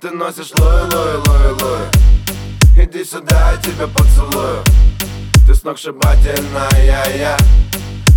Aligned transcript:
Ты 0.00 0.10
носишь 0.10 0.50
лой, 0.58 0.82
лой, 0.92 1.16
лой, 1.16 1.52
лой. 1.60 1.86
Иди 2.76 3.04
сюда, 3.04 3.52
я 3.52 3.56
тебя 3.58 3.86
поцелую. 3.86 4.62
Ты 5.46 5.54
сногсшибательная, 5.54 6.70
я 7.16 7.36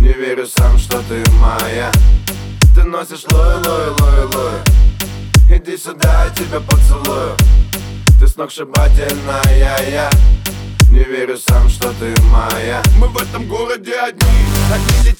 Не 0.00 0.12
верю 0.12 0.46
сам, 0.46 0.78
что 0.78 1.02
ты 1.08 1.22
моя. 1.32 1.90
Ты 2.74 2.84
носишь 2.84 3.24
лой, 3.30 3.56
лой, 3.56 3.88
лой, 4.00 4.24
лой. 4.34 4.60
Иди 5.50 5.76
сюда, 5.76 6.24
я 6.24 6.30
тебя 6.30 6.60
поцелую. 6.60 7.36
Ты 8.18 8.28
сногсшибательная, 8.28 9.42
я 9.58 10.10
не 10.94 11.02
верю 11.02 11.36
сам, 11.36 11.68
что 11.68 11.92
ты 11.98 12.14
моя. 12.30 12.80
Мы 12.98 13.08
в 13.08 13.16
этом 13.16 13.48
городе 13.48 13.94
одни. 13.96 14.28
Одни 14.72 15.13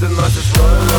the 0.00 0.06
I 0.06 0.28
just 0.28 0.56
rolling 0.56 0.97